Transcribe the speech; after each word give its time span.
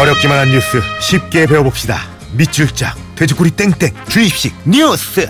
어렵기만 0.00 0.38
한 0.38 0.50
뉴스 0.50 0.80
쉽게 0.98 1.44
배워봅시다. 1.44 2.00
밑줄짝 2.32 2.96
돼지꼬리 3.16 3.50
땡땡 3.50 3.90
주입식 4.08 4.54
뉴스. 4.64 5.28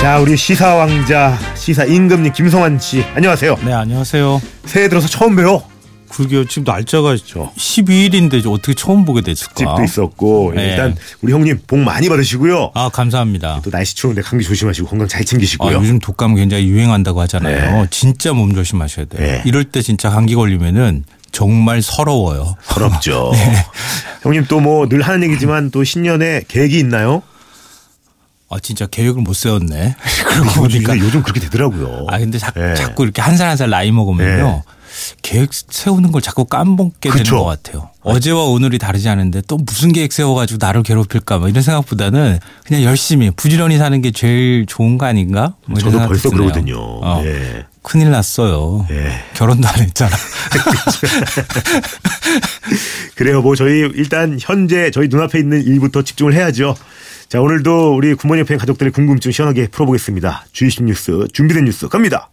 자 0.00 0.18
우리 0.18 0.36
시사 0.36 0.74
왕자 0.74 1.38
시사 1.54 1.84
임금님 1.84 2.32
김성환 2.32 2.80
씨 2.80 3.04
안녕하세요. 3.14 3.58
네, 3.64 3.74
안녕하세요. 3.74 4.42
새해 4.64 4.88
들어서 4.88 5.06
처음 5.06 5.36
봬요. 5.36 5.69
그게 6.10 6.44
지금 6.48 6.64
날짜가 6.64 7.14
12일인데 7.14 8.44
어떻게 8.50 8.74
처음 8.74 9.04
보게 9.04 9.20
됐을까? 9.20 9.54
집도 9.54 9.82
있었고 9.84 10.52
네. 10.54 10.70
일단 10.70 10.96
우리 11.22 11.32
형님 11.32 11.60
복 11.66 11.78
많이 11.78 12.08
받으시고요. 12.08 12.72
아, 12.74 12.88
감사합니다. 12.88 13.60
또 13.62 13.70
날씨 13.70 13.94
추운데 13.94 14.20
감기 14.22 14.44
조심하시고 14.44 14.88
건강 14.88 15.08
잘 15.08 15.22
아, 15.22 15.24
챙기시고요. 15.24 15.76
요즘 15.76 15.98
독감 15.98 16.34
굉장히 16.34 16.66
유행한다고 16.68 17.20
하잖아요. 17.22 17.82
네. 17.82 17.86
진짜 17.90 18.32
몸 18.32 18.54
조심하셔야 18.54 19.06
돼요. 19.06 19.20
네. 19.22 19.42
이럴 19.46 19.64
때 19.64 19.82
진짜 19.82 20.10
감기 20.10 20.34
걸리면은 20.34 21.04
정말 21.32 21.80
서러워요. 21.80 22.56
서럽죠. 22.64 23.30
네. 23.34 23.64
형님 24.22 24.46
또 24.46 24.58
뭐 24.60 24.88
늘 24.88 25.02
하는 25.02 25.22
얘기지만 25.22 25.70
또 25.70 25.84
신년에 25.84 26.42
계획이 26.48 26.78
있나요? 26.78 27.22
아, 28.52 28.58
진짜 28.60 28.84
계획을 28.86 29.22
못 29.22 29.34
세웠네. 29.34 29.94
그러고 30.26 30.64
요즘, 30.64 30.82
보니까. 30.82 30.98
요즘 30.98 31.22
그렇게 31.22 31.38
되더라고요. 31.38 32.06
아, 32.08 32.18
근데 32.18 32.36
자, 32.38 32.50
네. 32.50 32.74
자꾸 32.74 33.04
이렇게 33.04 33.22
한 33.22 33.36
살 33.36 33.46
한 33.46 33.56
살 33.56 33.70
나이 33.70 33.92
먹으면요. 33.92 34.64
네. 34.90 35.16
계획 35.22 35.50
세우는 35.52 36.12
걸 36.12 36.20
자꾸 36.20 36.44
까먹게 36.44 37.10
그쵸. 37.10 37.24
되는 37.24 37.38
것 37.38 37.44
같아요. 37.44 37.90
어제와 38.02 38.44
오늘이 38.44 38.78
다르지 38.78 39.08
않은데 39.08 39.42
또 39.46 39.58
무슨 39.58 39.92
계획 39.92 40.12
세워가지고 40.12 40.64
나를 40.64 40.82
괴롭힐까 40.82 41.38
뭐 41.38 41.48
이런 41.48 41.62
생각보다는 41.62 42.38
그냥 42.64 42.82
열심히 42.82 43.30
부지런히 43.30 43.78
사는 43.78 44.00
게 44.00 44.10
제일 44.10 44.66
좋은 44.66 44.98
거 44.98 45.06
아닌가? 45.06 45.54
뭐 45.66 45.78
저도 45.78 45.98
벌써 45.98 46.30
드네요. 46.30 46.48
그러거든요. 46.48 46.76
어. 46.78 47.22
예. 47.24 47.66
큰일 47.82 48.10
났어요. 48.10 48.86
예. 48.90 49.12
결혼도 49.34 49.66
안 49.68 49.80
했잖아. 49.80 50.14
그래요. 53.16 53.42
뭐 53.42 53.54
저희 53.54 53.80
일단 53.94 54.38
현재 54.40 54.90
저희 54.90 55.08
눈앞에 55.08 55.38
있는 55.38 55.62
일부터 55.62 56.02
집중을 56.02 56.34
해야죠. 56.34 56.74
자 57.28 57.40
오늘도 57.40 57.96
우리 57.96 58.14
구몬 58.14 58.38
옆에 58.38 58.56
가족들의 58.56 58.92
궁금증 58.92 59.32
시원하게 59.32 59.68
풀어보겠습니다. 59.68 60.46
주이십 60.52 60.84
뉴스 60.84 61.26
준비된 61.32 61.64
뉴스 61.64 61.88
갑니다. 61.88 62.30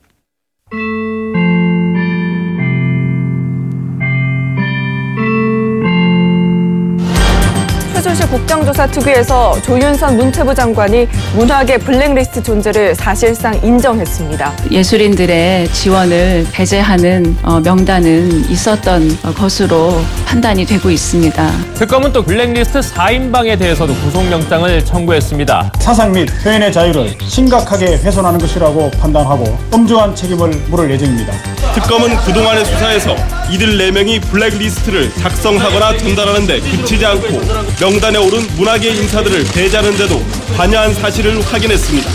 국정조사 8.29 8.87
특위에서 8.87 9.59
조윤선 9.61 10.17
문체부 10.17 10.53
장관이 10.53 11.07
문학의 11.35 11.79
블랙리스트 11.79 12.43
존재를 12.43 12.93
사실상 12.93 13.53
인정했습니다. 13.63 14.53
예술인들의 14.69 15.69
지원을 15.69 16.45
배제하는 16.51 17.37
어, 17.41 17.59
명단은 17.61 18.49
있었던 18.49 19.17
어, 19.23 19.33
것으로 19.33 20.01
판단이 20.25 20.65
되고 20.65 20.89
있습니다. 20.89 21.51
특검은 21.75 22.11
또 22.11 22.21
블랙리스트 22.21 22.79
4인방에 22.81 23.57
대해서도 23.57 23.93
구속영장을 23.95 24.83
청구했습니다. 24.83 25.71
사상 25.79 26.11
및 26.11 26.27
표현의 26.43 26.71
자유를 26.73 27.15
심각하게 27.21 27.97
훼손하는 27.97 28.39
것이라고 28.39 28.91
판단하고 28.91 29.57
엄중한 29.71 30.15
책임을 30.15 30.49
물을 30.67 30.91
예정입니다. 30.91 31.33
특검은 31.73 32.17
그동안의 32.25 32.65
수사에서 32.65 33.15
이들 33.49 33.77
4명이 33.77 34.21
블랙리스트를 34.23 35.13
작성하거나 35.13 35.97
전달하는 35.97 36.45
데 36.45 36.59
그치지 36.59 37.05
않고 37.05 37.39
명단에 37.79 38.16
오른 38.17 38.39
문학의 38.55 38.97
인사들을 38.97 39.45
배제하는 39.53 39.97
데도 39.97 40.21
관여한 40.55 40.93
사실을 40.93 41.41
확인했습니다. 41.41 42.09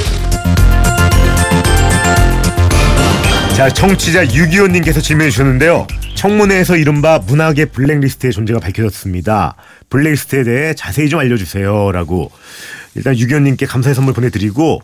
자 3.57 3.69
청취자 3.69 4.25
625님께서 4.27 5.03
질문해 5.03 5.31
주셨는데요. 5.31 5.87
청문회에서 6.15 6.77
이른바 6.77 7.19
문학의 7.19 7.67
블랙리스트의 7.67 8.33
존재가 8.33 8.61
밝혀졌습니다. 8.61 9.57
블랙리스트에 9.91 10.45
대해 10.45 10.75
자세히 10.75 11.09
좀 11.09 11.21
알려주세요 11.21 11.93
라고 11.93 12.31
일단 12.95 13.15
625님께 13.15 13.67
감사의 13.67 13.95
선물 13.95 14.15
보내드리고 14.15 14.83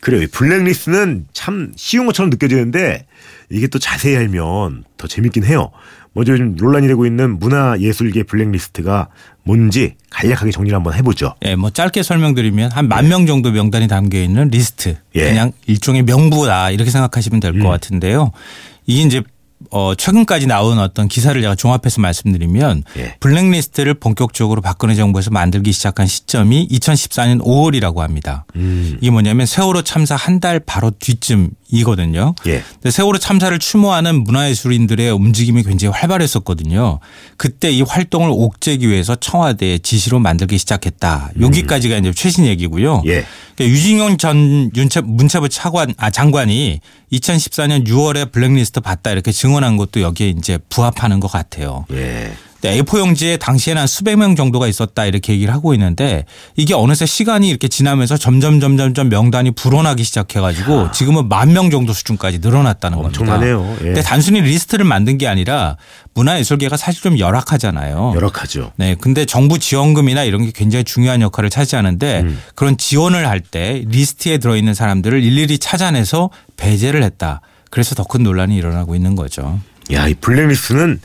그래요. 0.00 0.22
이 0.22 0.26
블랙리스트는 0.26 1.26
참 1.32 1.72
쉬운 1.76 2.06
것처럼 2.06 2.30
느껴지는데 2.30 3.06
이게 3.50 3.66
또 3.66 3.78
자세히 3.78 4.16
알면 4.16 4.84
더 4.96 5.06
재밌긴 5.06 5.44
해요. 5.44 5.70
먼저 6.12 6.32
요즘 6.32 6.56
논란이 6.56 6.88
되고 6.88 7.06
있는 7.06 7.38
문화예술계 7.38 8.24
블랙리스트가 8.24 9.08
뭔지 9.44 9.94
간략하게 10.10 10.50
정리를 10.50 10.74
한번 10.74 10.94
해보죠. 10.94 11.34
예, 11.44 11.54
뭐 11.54 11.70
짧게 11.70 12.02
설명드리면 12.02 12.72
한 12.72 12.88
만 12.88 13.08
명 13.08 13.26
정도 13.26 13.52
명단이 13.52 13.86
담겨 13.88 14.18
있는 14.20 14.48
리스트. 14.48 14.96
예. 15.14 15.24
그냥 15.28 15.52
일종의 15.66 16.02
명부다 16.02 16.70
이렇게 16.70 16.90
생각하시면 16.90 17.40
될것 17.40 17.60
음. 17.60 17.66
같은데요. 17.68 18.32
이게 18.86 19.02
이제 19.02 19.22
어 19.70 19.94
최근까지 19.94 20.46
나온 20.46 20.78
어떤 20.78 21.06
기사를 21.08 21.40
제가 21.40 21.54
종합해서 21.54 22.00
말씀드리면 22.00 22.82
예. 22.96 23.16
블랙리스트를 23.20 23.94
본격적으로 23.94 24.60
박근혜 24.60 24.94
정부에서 24.94 25.30
만들기 25.30 25.72
시작한 25.72 26.06
시점이 26.06 26.68
2014년 26.70 27.40
5월이라고 27.42 27.98
합니다. 27.98 28.44
음. 28.56 28.96
이게 29.00 29.10
뭐냐면 29.10 29.46
세월호 29.46 29.82
참사 29.82 30.16
한 30.16 30.40
달 30.40 30.58
바로 30.58 30.90
뒤쯤 30.98 31.50
이거든요. 31.70 32.34
예. 32.46 32.62
근데 32.74 32.90
세월호 32.90 33.18
참사를 33.18 33.56
추모하는 33.58 34.24
문화예술인들의 34.24 35.10
움직임이 35.12 35.62
굉장히 35.62 35.92
활발했었거든요. 35.94 37.00
그때 37.36 37.70
이 37.70 37.82
활동을 37.82 38.30
옥죄기 38.32 38.88
위해서 38.88 39.14
청와대의 39.16 39.80
지시로 39.80 40.18
만들기 40.18 40.58
시작했다. 40.58 41.30
여기까지가 41.40 41.96
이제 41.96 42.12
최신 42.12 42.46
얘기고요. 42.46 43.02
예. 43.06 43.24
그러니까 43.56 43.76
유진룡 43.76 44.16
전 44.16 44.70
윤체, 44.74 45.00
문체부 45.02 45.48
차관, 45.48 45.94
아, 45.96 46.10
장관이 46.10 46.80
2014년 47.12 47.86
6월에 47.86 48.32
블랙리스트 48.32 48.80
봤다 48.80 49.10
이렇게 49.10 49.32
증언한 49.32 49.76
것도 49.76 50.00
여기에 50.00 50.28
이제 50.30 50.58
부합하는 50.68 51.20
것 51.20 51.30
같아요. 51.30 51.84
예. 51.92 52.32
네, 52.62 52.78
A4 52.82 52.98
용지에 52.98 53.36
당시에는 53.38 53.80
한 53.80 53.86
수백 53.86 54.16
명 54.16 54.36
정도가 54.36 54.66
있었다 54.68 55.06
이렇게 55.06 55.32
얘기를 55.32 55.52
하고 55.54 55.72
있는데 55.74 56.24
이게 56.56 56.74
어느새 56.74 57.06
시간이 57.06 57.48
이렇게 57.48 57.68
지나면서 57.68 58.16
점점 58.16 58.60
점점 58.60 58.92
점 58.94 59.08
명단이 59.08 59.52
불어나기 59.52 60.04
시작해가지고 60.04 60.92
지금은 60.92 61.28
만 61.28 61.50
명 61.50 61.70
정도 61.70 61.92
수준까지 61.92 62.38
늘어났다는 62.40 62.98
겁니다. 62.98 63.20
엄청나네요. 63.20 63.76
예. 63.80 63.84
근데 63.86 64.02
단순히 64.02 64.40
리스트를 64.42 64.84
만든 64.84 65.18
게 65.18 65.26
아니라 65.26 65.76
문화예술계가 66.14 66.76
사실 66.76 67.02
좀 67.02 67.18
열악하잖아요. 67.18 68.12
열악하죠. 68.14 68.72
네, 68.76 68.94
근데 69.00 69.24
정부 69.24 69.58
지원금이나 69.58 70.24
이런 70.24 70.44
게 70.44 70.52
굉장히 70.54 70.84
중요한 70.84 71.22
역할을 71.22 71.50
차지하는데 71.50 72.20
음. 72.20 72.40
그런 72.54 72.76
지원을 72.76 73.26
할 73.28 73.40
때 73.40 73.82
리스트에 73.88 74.36
들어있는 74.38 74.74
사람들을 74.74 75.24
일일이 75.24 75.58
찾아내서 75.58 76.28
배제를 76.56 77.02
했다. 77.02 77.40
그래서 77.70 77.94
더 77.94 78.04
큰 78.04 78.22
논란이 78.22 78.54
일어나고 78.56 78.94
있는 78.94 79.16
거죠. 79.16 79.58
야, 79.92 80.06
이 80.08 80.14
블랙리스트는 80.14 81.00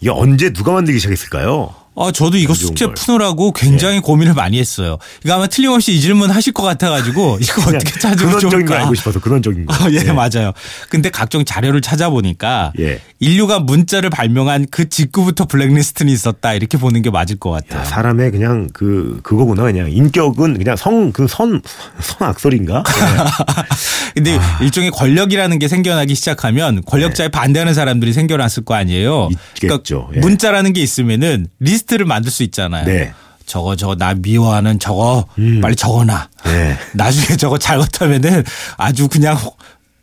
이게 0.00 0.10
언제 0.10 0.52
누가 0.52 0.72
만들기 0.72 0.98
시작했을까요? 0.98 1.74
아, 1.96 2.10
저도 2.12 2.38
이거 2.38 2.54
숙제 2.54 2.86
걸. 2.86 2.94
푸느라고 2.94 3.52
굉장히 3.52 4.00
고민을 4.00 4.32
많이 4.32 4.58
했어요. 4.58 4.96
이거 5.24 5.34
아마 5.34 5.46
틀림없이 5.48 5.92
이 5.92 6.00
질문 6.00 6.30
하실 6.30 6.52
것 6.52 6.62
같아가지고 6.62 7.38
이거 7.42 7.62
어떻게 7.62 7.98
찾으면 7.98 8.16
근원적인 8.16 8.50
걸 8.50 8.50
좋을까? 8.66 8.78
알고 8.82 8.94
싶어서 8.94 9.20
근원적인 9.20 9.66
거. 9.66 9.74
아, 9.74 9.90
예, 9.90 10.04
맞아요. 10.12 10.52
근데 10.88 11.10
각종 11.10 11.44
자료를 11.44 11.80
찾아보니까 11.82 12.72
예. 12.78 13.00
인류가 13.18 13.58
문자를 13.60 14.08
발명한 14.08 14.68
그 14.70 14.88
직후부터 14.88 15.44
블랙리스트는 15.46 16.10
있었다 16.12 16.54
이렇게 16.54 16.78
보는 16.78 17.02
게 17.02 17.10
맞을 17.10 17.36
것 17.38 17.50
같아요. 17.50 17.80
야, 17.80 17.84
사람의 17.84 18.30
그냥 18.30 18.68
그 18.72 19.20
그거구나 19.22 19.64
그냥 19.64 19.90
인격은 19.90 20.56
그냥 20.58 20.76
성 20.76 21.12
그 21.12 21.26
선 21.28 21.60
선악설인가? 22.00 22.82
근데 24.14 24.36
아. 24.38 24.58
일종의 24.62 24.90
권력이라는 24.90 25.58
게 25.58 25.68
생겨나기 25.68 26.14
시작하면 26.14 26.82
권력자에 26.84 27.28
반대하는 27.28 27.74
사람들이 27.74 28.12
생겨났을 28.12 28.64
거 28.64 28.74
아니에요. 28.74 29.28
네. 29.30 29.36
있겠죠. 29.62 30.08
예. 30.16 30.20
문자라는 30.20 30.72
게 30.72 30.80
있으면은 30.80 31.46
리스트를 31.58 32.06
만들 32.06 32.30
수 32.30 32.42
있잖아요. 32.42 32.84
네. 32.84 33.12
저거 33.46 33.74
저거 33.74 33.96
나 33.96 34.14
미워하는 34.14 34.78
저거 34.78 35.26
음. 35.38 35.60
빨리 35.60 35.74
적어놔. 35.74 36.28
네. 36.44 36.76
나중에 36.94 37.36
저거 37.36 37.58
잘못하면은 37.58 38.44
아주 38.76 39.08
그냥 39.08 39.36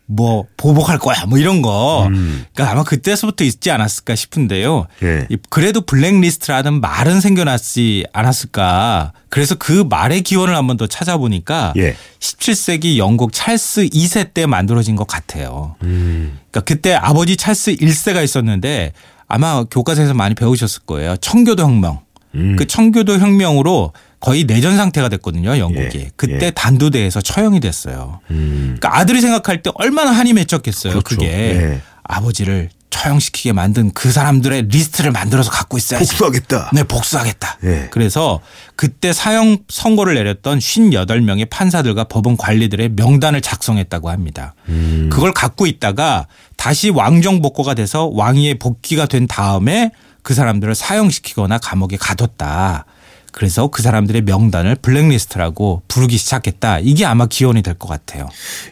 뭐 0.05 0.45
보복할 0.55 0.97
거야 0.97 1.25
뭐 1.27 1.37
이런 1.37 1.61
거. 1.61 2.07
그러니까 2.09 2.71
아마 2.71 2.83
그때서부터 2.83 3.43
있지 3.43 3.71
않았을까 3.71 4.15
싶은데요. 4.15 4.87
음. 5.03 5.07
예. 5.07 5.27
이 5.29 5.37
그래도 5.49 5.81
블랙리스트라는 5.81 6.81
말은 6.81 7.21
생겨났지 7.21 8.05
않았을까. 8.13 9.13
그래서 9.29 9.55
그 9.55 9.85
말의 9.89 10.21
기원을 10.23 10.55
한번 10.55 10.77
더 10.77 10.87
찾아보니까 10.87 11.73
예. 11.77 11.95
17세기 12.19 12.97
영국 12.97 13.31
찰스 13.33 13.87
2세 13.89 14.33
때 14.33 14.45
만들어진 14.45 14.95
것 14.95 15.07
같아요. 15.07 15.75
음. 15.83 16.39
그러니까 16.51 16.61
그때 16.61 16.93
아버지 16.95 17.37
찰스 17.37 17.75
1세가 17.75 18.23
있었는데 18.23 18.93
아마 19.27 19.63
교과서에서 19.65 20.13
많이 20.13 20.35
배우셨을 20.35 20.83
거예요. 20.85 21.17
청교도 21.17 21.63
혁명. 21.63 21.99
음. 22.35 22.55
그 22.57 22.65
청교도 22.65 23.19
혁명으로 23.19 23.93
거의 24.19 24.45
내전 24.45 24.77
상태가 24.77 25.09
됐거든요, 25.09 25.57
영국이. 25.57 25.97
예, 25.99 26.09
그때 26.15 26.47
예. 26.47 26.51
단두대에서 26.51 27.21
처형이 27.21 27.59
됐어요. 27.59 28.19
음. 28.31 28.75
그러니까 28.79 28.97
아들이 28.97 29.21
생각할 29.21 29.61
때 29.61 29.69
얼마나 29.75 30.11
한이 30.11 30.33
맺혔겠어요, 30.33 30.93
그렇죠. 30.93 31.03
그게 31.03 31.27
예. 31.27 31.81
아버지를 32.03 32.69
처형시키게 32.89 33.53
만든 33.53 33.91
그 33.93 34.11
사람들의 34.11 34.63
리스트를 34.69 35.11
만들어서 35.11 35.51
갖고 35.51 35.77
있어야지. 35.77 36.05
복수하겠다. 36.05 36.71
네, 36.73 36.83
복수하겠다. 36.83 37.57
예. 37.65 37.87
그래서 37.91 38.39
그때 38.75 39.13
사형 39.13 39.59
선고를 39.69 40.15
내렸던 40.15 40.59
58명의 40.59 41.49
판사들과 41.49 42.05
법원 42.05 42.37
관리들의 42.37 42.89
명단을 42.95 43.41
작성했다고 43.41 44.09
합니다. 44.09 44.55
음. 44.69 45.09
그걸 45.11 45.33
갖고 45.33 45.67
있다가 45.67 46.27
다시 46.55 46.89
왕정 46.89 47.41
복고가 47.41 47.73
돼서 47.73 48.09
왕위에 48.13 48.55
복귀가 48.55 49.05
된 49.05 49.27
다음에 49.27 49.91
그 50.23 50.33
사람들을 50.33 50.73
사형시키거나 50.75 51.57
감옥에 51.59 51.97
가뒀다. 51.97 52.85
그래서 53.31 53.67
그 53.67 53.83
사람들의 53.83 54.23
명단을 54.23 54.75
블랙리스트라고 54.81 55.83
부르기 55.87 56.17
시작했다. 56.17 56.79
이게 56.79 57.05
아마 57.05 57.27
기원이 57.27 57.61
될 57.61 57.75
것 57.75 57.87
같아요. 57.87 58.27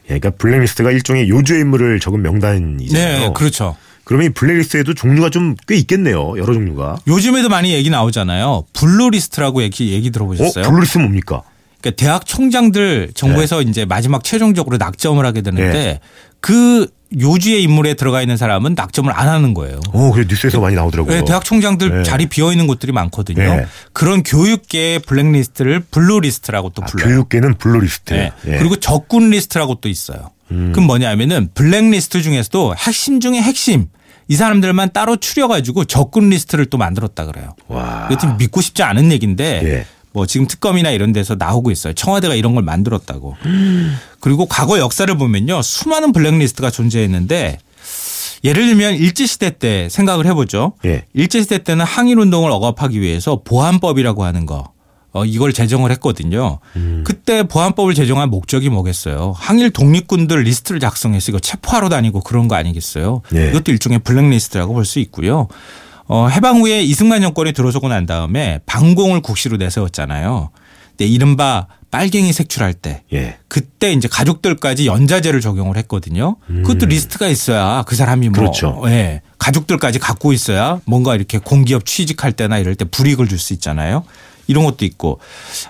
예, 0.06 0.18
그러니까 0.20 0.32
블랙리스트가 0.32 0.90
일종의 0.90 1.30
요주의 1.30 1.62
인물을 1.62 2.00
적은 2.00 2.24
명단이잖아요. 2.24 3.20
네, 3.28 3.32
그렇죠. 3.36 3.76
그러면 4.06 4.28
이 4.28 4.30
블랙리스트에도 4.30 4.94
종류가 4.94 5.30
좀 5.30 5.56
꽤 5.68 5.76
있겠네요. 5.76 6.38
여러 6.38 6.54
종류가. 6.54 6.98
요즘에도 7.08 7.50
많이 7.50 7.74
얘기 7.74 7.90
나오잖아요. 7.90 8.66
블루리스트라고 8.74 9.64
얘기, 9.64 9.92
얘기 9.92 10.10
어, 10.10 10.12
들어보셨어요? 10.12 10.64
블루리스트 10.70 11.00
뭡니까? 11.00 11.42
그러니까 11.82 12.04
대학 12.04 12.26
총장들 12.26 13.12
정부에서 13.16 13.64
네. 13.64 13.70
이제 13.70 13.86
마지막 13.86 14.24
최종적으로 14.24 14.78
낙점을 14.78 15.24
하게 15.26 15.42
되는데 15.42 16.00
그 16.40 16.88
요주의 17.20 17.62
인물에 17.64 17.94
들어가 17.94 18.22
있는 18.22 18.36
사람은 18.38 18.74
낙점을 18.76 19.12
안 19.16 19.28
하는 19.28 19.54
거예요. 19.54 19.80
어, 19.94 20.12
그래 20.12 20.26
뉴스에서 20.28 20.60
많이 20.60 20.76
나오더라고요. 20.76 21.16
네, 21.20 21.24
대학 21.26 21.46
총장들 21.46 21.98
네. 21.98 22.04
자리 22.04 22.26
비어 22.26 22.52
있는 22.52 22.66
곳들이 22.68 22.92
많거든요. 22.92 23.38
네. 23.56 23.66
그런 23.94 24.24
교육계의 24.24 25.00
블랙리스트를 25.00 25.80
블루리스트라고 25.92 26.70
또 26.72 26.82
아, 26.84 26.86
불러요. 26.88 27.08
교육계는 27.10 27.56
블루리스트. 27.56 28.14
네. 28.14 28.32
예. 28.48 28.58
그리고 28.58 28.76
적군 28.76 29.30
리스트라고 29.30 29.76
또 29.76 29.88
있어요. 29.90 30.32
음. 30.52 30.72
그럼 30.74 30.88
뭐냐면은 30.88 31.50
블랙리스트 31.54 32.22
중에서도 32.22 32.76
핵심 32.78 33.20
중에 33.20 33.42
핵심 33.42 33.88
이 34.28 34.36
사람들만 34.36 34.92
따로 34.94 35.18
추려가지고 35.18 35.86
적군 35.86 36.30
리스트를 36.30 36.66
또 36.66 36.78
만들었다 36.78 37.26
그래요. 37.26 37.56
와. 37.68 38.10
좀 38.20 38.38
믿고 38.38 38.62
싶지 38.62 38.84
않은 38.84 39.12
얘기인데 39.12 39.62
예. 39.64 39.86
뭐 40.14 40.26
지금 40.26 40.48
특검이나 40.48 40.92
이런 40.92 41.12
데서 41.12 41.36
나오고 41.36 41.72
있어요. 41.72 41.94
청와대가 41.94 42.36
이런 42.36 42.56
걸 42.56 42.64
만들었다고. 42.64 43.36
그리고 44.22 44.46
과거 44.46 44.80
역사를 44.80 45.14
보면요. 45.16 45.62
수많은 45.62 46.14
블랙리스트가 46.14 46.72
존재했는데 46.72 47.60
예를 48.44 48.68
들면 48.68 48.96
일제시대 48.96 49.58
때 49.58 49.90
생각을 49.90 50.26
해보죠. 50.28 50.74
예. 50.86 51.06
일제시대 51.14 51.60
때는 51.64 51.84
항일운동을 51.84 52.50
억압하기 52.50 53.02
위해서 53.02 53.42
보안법이라고 53.44 54.24
하는 54.24 54.46
거. 54.46 54.72
어, 55.16 55.24
이걸 55.24 55.54
제정을 55.54 55.92
했거든요. 55.92 56.60
그때 57.06 57.44
보안법을 57.44 57.94
제정한 57.94 58.30
목적이 58.30 58.68
뭐겠어요? 58.70 59.34
항일 59.38 59.70
독립군들 59.72 60.42
리스트를 60.42 60.82
작성해서 60.82 61.32
이거 61.32 61.40
체포하러 61.40 61.88
다니고 61.88 62.20
그런 62.20 62.50
거 62.50 62.56
아니겠어요? 62.56 63.22
네. 63.32 63.48
이것도 63.50 63.72
일종의 63.72 64.00
블랙리스트라고 64.00 64.74
볼 64.74 64.84
수 64.84 65.00
있고요. 65.00 65.48
어, 66.08 66.28
해방 66.28 66.60
후에 66.60 66.84
이승만 66.84 67.22
정권이 67.22 67.54
들어서고 67.54 67.88
난 67.88 68.06
다음에 68.06 68.60
반공을 68.66 69.22
국시로 69.22 69.56
내세웠잖아요. 69.56 70.50
근데 70.90 71.06
이른바 71.06 71.68
빨갱이 71.92 72.34
색출할 72.34 72.74
때 72.74 73.04
예. 73.14 73.38
그때 73.48 73.94
이제 73.94 74.10
가족들까지 74.10 74.86
연좌제를 74.86 75.40
적용을 75.40 75.78
했거든요. 75.78 76.36
그것도 76.48 76.88
리스트가 76.88 77.28
있어야 77.30 77.84
그 77.88 77.96
사람이 77.96 78.28
뭐 78.30 78.34
음. 78.38 78.42
그렇죠. 78.42 78.82
예. 78.88 79.22
가족들까지 79.38 80.00
갖고 80.00 80.34
있어야 80.34 80.82
뭔가 80.86 81.16
이렇게 81.16 81.38
공기업 81.38 81.86
취직할 81.86 82.34
때나 82.34 82.58
이럴 82.58 82.76
때 82.76 82.84
불이익을 82.84 83.30
줄 83.30 83.40
수 83.40 83.54
있잖아요. 83.54 84.04
이런 84.48 84.64
것도 84.66 84.86
있고 84.86 85.20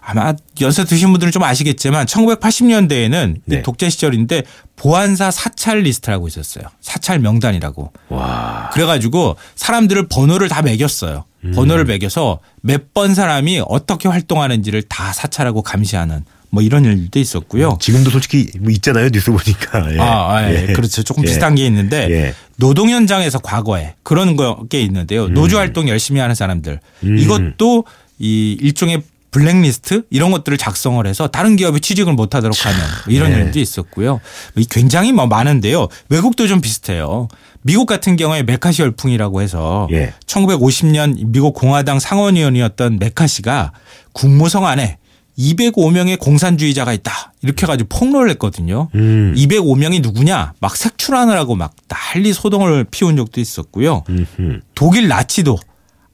아마 0.01 0.33
연세 0.61 0.83
드신 0.85 1.11
분들은 1.11 1.31
좀 1.31 1.43
아시겠지만 1.43 2.05
1980년대에는 2.05 3.35
네. 3.45 3.61
독재 3.61 3.89
시절인데 3.89 4.43
보안사 4.75 5.31
사찰 5.31 5.79
리스트라고 5.81 6.27
있었어요. 6.27 6.65
사찰 6.81 7.19
명단이라고. 7.19 7.91
와. 8.09 8.69
그래가지고 8.73 9.37
사람들을 9.55 10.07
번호를 10.07 10.49
다 10.49 10.61
매겼어요. 10.61 11.25
음. 11.45 11.51
번호를 11.53 11.85
매겨서 11.85 12.39
몇 12.61 12.85
번 12.93 13.13
사람이 13.13 13.61
어떻게 13.67 14.07
활동하는지를 14.07 14.83
다 14.83 15.11
사찰하고 15.13 15.61
감시하는 15.61 16.23
뭐 16.49 16.63
이런 16.63 16.85
일도 16.85 17.19
있었고요. 17.19 17.77
지금도 17.81 18.09
솔직히 18.09 18.49
뭐 18.61 18.71
있잖아요. 18.71 19.09
뉴스 19.09 19.31
보니까. 19.31 19.91
예. 19.93 19.99
아, 19.99 20.35
아, 20.35 20.49
예. 20.49 20.67
예. 20.69 20.73
그렇죠. 20.73 21.03
조금 21.03 21.23
예. 21.23 21.27
비슷한 21.27 21.55
게 21.55 21.65
있는데 21.65 22.07
예. 22.09 22.33
노동 22.57 22.89
현장에서 22.89 23.39
과거에 23.39 23.95
그런 24.03 24.37
게 24.69 24.79
있는데요. 24.81 25.27
노조 25.27 25.57
활동 25.57 25.89
열심히 25.89 26.21
하는 26.21 26.33
사람들 26.35 26.79
이것도 27.03 27.83
이 28.19 28.57
일종의 28.61 29.01
블랙리스트 29.31 30.03
이런 30.09 30.31
것들을 30.31 30.57
작성을 30.57 31.05
해서 31.05 31.27
다른 31.27 31.57
기업에 31.57 31.79
취직을 31.79 32.13
못하도록 32.13 32.65
하는 32.65 32.79
이런 33.07 33.31
네. 33.31 33.39
일도 33.39 33.59
있었고요. 33.59 34.21
이 34.55 34.65
굉장히 34.65 35.11
뭐 35.11 35.27
많은데요. 35.27 35.89
외국도 36.07 36.47
좀 36.47 36.61
비슷해요. 36.61 37.27
미국 37.61 37.85
같은 37.85 38.15
경우에 38.15 38.43
메카시 38.43 38.83
열풍이라고 38.83 39.41
해서 39.41 39.89
예. 39.91 40.13
1950년 40.25 41.31
미국 41.31 41.53
공화당 41.53 41.99
상원의원이었던 41.99 42.99
메카시가 42.99 43.73
국무성 44.13 44.65
안에 44.65 44.99
205명의 45.37 46.17
공산주의자가 46.17 46.93
있다. 46.93 47.33
이렇게 47.41 47.65
해가지고 47.65 47.89
폭로를 47.89 48.29
했거든요. 48.31 48.87
음. 48.95 49.33
205명이 49.35 50.01
누구냐? 50.01 50.53
막 50.59 50.77
색출하느라고 50.77 51.55
막 51.55 51.73
난리 51.89 52.31
소동을 52.31 52.85
피운 52.89 53.17
적도 53.17 53.41
있었고요. 53.41 54.03
음흠. 54.07 54.61
독일 54.75 55.09
나치도 55.09 55.57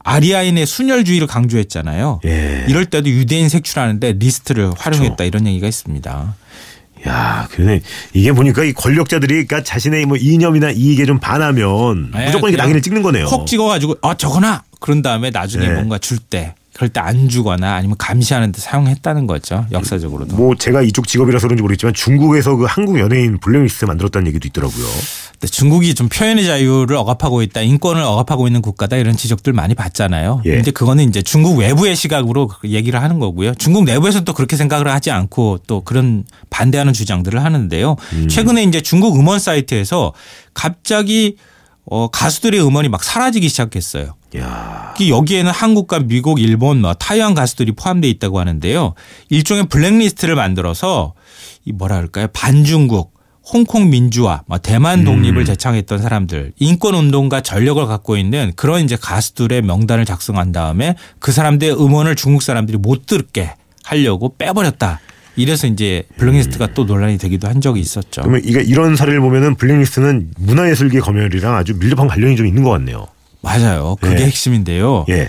아리아인의 0.04 0.66
순혈주의를 0.66 1.26
강조했잖아요. 1.26 2.20
예. 2.24 2.64
이럴 2.68 2.86
때도 2.86 3.08
유대인 3.08 3.48
색출하는데 3.48 4.12
리스트를 4.12 4.72
활용했다 4.76 5.24
이런 5.24 5.46
얘기가 5.46 5.66
있습니다. 5.66 6.34
야, 7.08 7.48
그러네. 7.50 7.80
이게 8.12 8.32
보니까 8.32 8.62
이 8.64 8.72
권력자들이 8.72 9.46
그러니까 9.46 9.62
자신의 9.62 10.06
뭐 10.06 10.16
이념이나 10.16 10.70
이익에 10.70 11.04
좀 11.04 11.18
반하면 11.18 12.12
네, 12.14 12.26
무조건 12.26 12.50
이렇게 12.50 12.62
낙인을 12.62 12.82
찍는 12.82 13.02
거네요. 13.02 13.26
콕 13.26 13.46
찍어가지고 13.46 13.96
아 14.02 14.14
저거나 14.14 14.62
그런 14.78 15.02
다음에 15.02 15.30
나중에 15.30 15.66
네. 15.68 15.74
뭔가 15.74 15.98
줄 15.98 16.18
때 16.18 16.54
그럴 16.82 16.88
때 16.88 17.00
안 17.02 17.28
주거나 17.28 17.74
아니면 17.74 17.96
감시하는 17.98 18.52
데 18.52 18.60
사용했다는 18.60 19.26
거죠. 19.26 19.66
역사적으로도. 19.70 20.34
뭐 20.36 20.54
제가 20.56 20.82
이쪽 20.82 21.06
직업이라서 21.06 21.46
그런지 21.46 21.62
모르겠지만 21.62 21.94
중국에서 21.94 22.56
그 22.56 22.64
한국 22.68 22.98
연예인 22.98 23.38
블랙리스트 23.38 23.84
만들었다는 23.84 24.26
얘기도 24.28 24.48
있더라고요. 24.48 24.86
중국이 25.50 25.94
좀 25.94 26.08
표현의 26.08 26.44
자유를 26.44 26.96
억압하고 26.96 27.42
있다, 27.42 27.60
인권을 27.62 28.02
억압하고 28.02 28.46
있는 28.46 28.62
국가다 28.62 28.96
이런 28.96 29.16
지적들 29.16 29.52
많이 29.52 29.74
받잖아요. 29.74 30.42
예. 30.44 30.54
근데 30.56 30.70
그거는 30.70 31.08
이제 31.08 31.22
중국 31.22 31.58
외부의 31.58 31.96
시각으로 31.96 32.48
그 32.48 32.68
얘기를 32.68 33.00
하는 33.02 33.18
거고요. 33.18 33.54
중국 33.54 33.84
내부에서 33.84 34.20
또 34.22 34.32
그렇게 34.32 34.56
생각을 34.56 34.88
하지 34.88 35.10
않고 35.10 35.58
또 35.66 35.82
그런 35.82 36.24
반대하는 36.50 36.92
주장들을 36.92 37.44
하는데요. 37.44 37.96
최근에 38.28 38.62
이제 38.64 38.80
중국 38.80 39.16
음원 39.18 39.38
사이트에서 39.40 40.12
갑자기 40.54 41.36
어, 41.84 42.08
가수들의 42.08 42.64
음원이 42.64 42.88
막 42.88 43.02
사라지기 43.02 43.48
시작했어요. 43.48 44.14
야. 44.36 44.94
여기에는 45.08 45.50
한국과 45.50 46.00
미국, 46.00 46.40
일본, 46.40 46.80
뭐 46.80 46.94
타이완 46.94 47.34
가수들이 47.34 47.72
포함되어 47.72 48.10
있다고 48.10 48.38
하는데요. 48.38 48.94
일종의 49.28 49.66
블랙리스트를 49.66 50.34
만들어서 50.36 51.14
이 51.64 51.72
뭐라 51.72 51.96
그럴까요? 51.96 52.28
반중국, 52.32 53.12
홍콩 53.44 53.90
민주화, 53.90 54.42
뭐 54.46 54.58
대만 54.58 55.04
독립을 55.04 55.44
제창했던 55.44 56.00
사람들, 56.00 56.52
인권 56.58 56.94
운동가 56.94 57.40
전력을 57.40 57.84
갖고 57.86 58.16
있는 58.16 58.52
그런 58.54 58.84
이제 58.84 58.96
가수들의 58.96 59.62
명단을 59.62 60.04
작성한 60.04 60.52
다음에 60.52 60.94
그 61.18 61.32
사람들의 61.32 61.74
음원을 61.74 62.14
중국 62.14 62.42
사람들이 62.42 62.78
못 62.78 63.06
듣게 63.06 63.54
하려고 63.82 64.36
빼버렸다. 64.36 65.00
이래서 65.36 65.66
이제 65.66 66.04
블랙리스트가 66.16 66.74
또 66.74 66.84
논란이 66.84 67.18
되기도 67.18 67.48
한 67.48 67.60
적이 67.60 67.80
있었죠. 67.80 68.22
그러면 68.22 68.42
이게 68.44 68.60
이런 68.60 68.96
사례를 68.96 69.20
보면은 69.20 69.54
블랙리스트는 69.54 70.32
문화예술계 70.36 71.00
검열이랑 71.00 71.54
아주 71.54 71.74
밀접한 71.78 72.08
관련이 72.08 72.36
좀 72.36 72.46
있는 72.46 72.62
것 72.62 72.70
같네요. 72.70 73.06
맞아요. 73.40 73.96
그게 74.00 74.20
예. 74.20 74.26
핵심인데요. 74.26 75.06
예. 75.08 75.28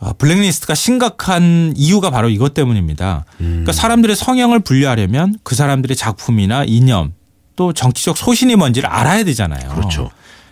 아, 0.00 0.12
블랙리스트가 0.18 0.74
심각한 0.74 1.72
이유가 1.76 2.10
바로 2.10 2.28
이것 2.28 2.54
때문입니다. 2.54 3.24
음. 3.40 3.46
그러니까 3.46 3.72
사람들의 3.72 4.16
성향을 4.16 4.60
분류하려면 4.60 5.36
그 5.44 5.54
사람들의 5.54 5.96
작품이나 5.96 6.64
이념 6.64 7.12
또 7.54 7.72
정치적 7.72 8.16
소신이 8.16 8.56
뭔지를 8.56 8.88
알아야 8.88 9.22
되잖아요. 9.24 9.74
그렇죠. 9.74 10.10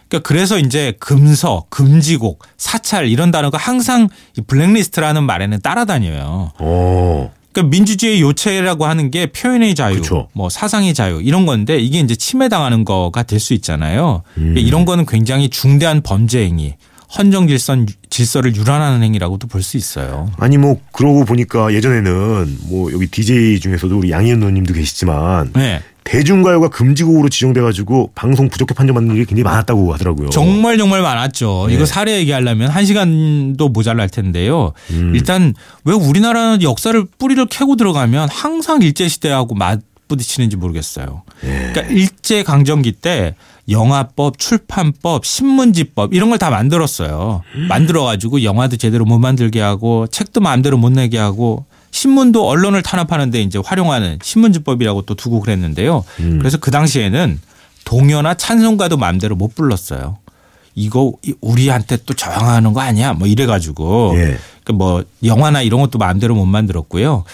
그러니까 0.09 0.29
그래서 0.29 0.59
이제 0.59 0.95
금서, 1.01 1.65
금지곡, 1.71 2.45
사찰 2.59 3.09
이런 3.09 3.31
단어가 3.31 3.59
항상 3.59 4.09
이 4.37 4.41
블랙리스트라는 4.43 5.25
말에는 5.25 5.61
따라다녀요. 5.63 6.53
오. 6.61 7.31
그러니까 7.53 7.71
민주주의 7.71 8.21
요체라고 8.21 8.87
하는 8.87 9.11
게 9.11 9.27
표현의 9.27 9.75
자유, 9.75 9.97
그쵸. 9.97 10.29
뭐 10.33 10.49
사상의 10.49 10.95
자유 10.95 11.21
이런 11.23 11.47
건데 11.47 11.79
이게 11.79 11.99
이제 11.99 12.15
침해당하는 12.15 12.85
거가 12.85 13.23
될 13.25 13.41
수 13.41 13.55
있잖아요. 13.55 14.23
음. 14.37 14.55
그러니까 14.55 14.61
이런 14.61 14.85
거는 14.85 15.07
굉장히 15.07 15.49
중대한 15.49 16.01
범죄 16.03 16.45
행위, 16.45 16.75
헌정 17.19 17.49
질서 17.49 17.77
질서를 18.09 18.55
유란하는 18.55 19.03
행위라고도 19.03 19.47
볼 19.49 19.63
수 19.63 19.77
있어요. 19.77 20.31
아니 20.39 20.59
뭐 20.59 20.81
그러고 20.93 21.25
보니까 21.25 21.73
예전에는 21.75 22.59
뭐 22.69 22.93
여기 22.93 23.07
DJ 23.09 23.59
중에서도 23.61 23.97
우리 23.99 24.11
양희은 24.13 24.39
누님도 24.41 24.75
계시지만 24.75 25.53
네. 25.55 25.81
대중가요가 26.05 26.69
금지곡으로 26.69 27.29
지정돼 27.29 27.61
가지고 27.61 28.11
방송 28.15 28.49
부적격 28.49 28.77
판정받는 28.77 29.15
일이 29.15 29.25
굉장히 29.25 29.45
많았다고 29.45 29.93
하더라고요. 29.95 30.31
정말 30.31 30.79
정말 30.79 31.03
많았죠. 31.03 31.67
네. 31.69 31.75
이거 31.75 31.87
사례 31.87 32.17
얘기하려면 32.19 32.71
한 32.71 32.85
시간도 32.85 33.69
모자랄 33.69 34.09
텐데요. 34.09 34.73
음. 34.91 35.13
일단 35.15 35.55
왜 35.85 35.95
우리나라는 35.95 36.63
역사를 36.63 37.05
뿌리를 37.19 37.45
캐고 37.47 37.77
들어가면 37.77 38.29
항상 38.31 38.83
일제 38.83 39.09
시대하고 39.09 39.55
맞 39.55 39.81
맞부딪히는지 40.11 40.57
모르겠어요. 40.57 41.23
그러니까 41.41 41.83
일제 41.83 42.43
강점기 42.43 42.93
때 42.93 43.37
영화법, 43.69 44.39
출판법, 44.39 45.25
신문지법 45.25 46.13
이런 46.15 46.29
걸 46.31 46.39
다 46.41 46.51
만들었어요. 46.51 47.43
만들어 47.69 48.05
가지고 48.05 48.43
영화도 48.43 48.77
제대로 48.77 49.05
못 49.05 49.19
만들게 49.19 49.61
하고 49.61 50.07
책도 50.07 50.41
마음대로 50.41 50.79
못 50.79 50.91
내게 50.91 51.19
하고 51.19 51.67
신문도 51.91 52.49
언론을 52.49 52.83
탄압하는데 52.83 53.43
이제 53.43 53.59
활용하는 53.65 54.19
신문지법이라고 54.23 55.03
또 55.03 55.15
두고 55.15 55.41
그랬는데요. 55.41 56.05
그래서 56.17 56.59
그 56.59 56.71
당시에는 56.71 57.41
동요나 57.85 58.35
찬송가도 58.35 58.97
마음대로 58.97 59.37
못 59.37 59.55
불렀어요. 59.55 60.19
이거 60.75 61.13
우리한테 61.41 61.99
또 62.07 62.15
저항하는 62.15 62.73
거 62.73 62.81
아니야? 62.81 63.13
뭐 63.13 63.27
이래가지고 63.27 64.15
예. 64.17 64.39
그뭐 64.65 65.03
영화나 65.25 65.63
이런 65.63 65.81
것도 65.81 65.99
마음대로 65.99 66.35
못 66.35 66.47
만들었고요. 66.47 67.25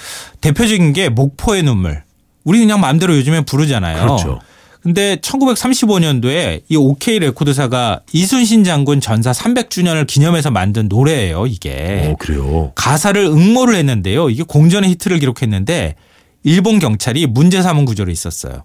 대표적인 0.40 0.92
게 0.94 1.10
목포의 1.10 1.62
눈물. 1.62 2.02
우리 2.44 2.60
그냥 2.60 2.80
마음대로 2.80 3.14
요즘에 3.16 3.42
부르잖아요. 3.42 4.02
그렇죠. 4.02 4.40
근데 4.86 5.16
1935년도에 5.16 6.62
이 6.68 6.76
OK 6.76 7.18
레코드사가 7.18 8.02
이순신 8.12 8.62
장군 8.62 9.00
전사 9.00 9.32
300주년을 9.32 10.06
기념해서 10.06 10.52
만든 10.52 10.86
노래예요, 10.88 11.48
이게. 11.48 12.04
어, 12.08 12.14
그래요. 12.20 12.70
가사를 12.76 13.20
응모를 13.20 13.74
했는데요. 13.74 14.30
이게 14.30 14.44
공전의 14.44 14.90
히트를 14.90 15.18
기록했는데 15.18 15.96
일본 16.44 16.78
경찰이 16.78 17.26
문제 17.26 17.62
삼은 17.62 17.84
구절이 17.84 18.12
있었어요. 18.12 18.62